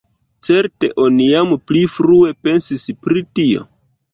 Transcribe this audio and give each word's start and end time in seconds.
Certe 0.45 0.87
oni 1.03 1.27
jam 1.33 1.53
pli 1.73 1.83
frue 1.97 2.33
pensis 2.49 2.89
pri 3.05 3.25
tio? 3.41 3.71